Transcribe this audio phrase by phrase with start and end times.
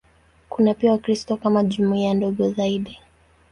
[0.49, 2.99] Kuna pia Wakristo kama jumuiya ndogo zaidi.